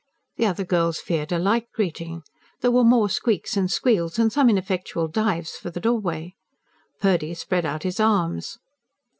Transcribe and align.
The 0.37 0.47
other 0.47 0.65
girls 0.65 0.97
feared 0.99 1.31
a 1.31 1.37
like 1.37 1.67
greeting; 1.75 2.23
there 2.61 2.71
were 2.71 2.83
more 2.83 3.07
squeaks 3.07 3.55
and 3.55 3.69
squeals, 3.71 4.17
and 4.17 4.33
some 4.33 4.49
ineffectual 4.49 5.07
dives 5.07 5.51
for 5.57 5.69
the 5.69 5.79
doorway. 5.79 6.33
Purdy 6.99 7.35
spread 7.35 7.67
out 7.67 7.83
his 7.83 7.99
arms. 7.99 8.57